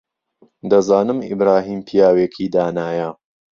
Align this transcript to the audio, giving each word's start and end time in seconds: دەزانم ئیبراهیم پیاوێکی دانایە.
دەزانم 0.71 1.19
ئیبراهیم 1.27 1.79
پیاوێکی 1.87 2.45
دانایە. 2.53 3.09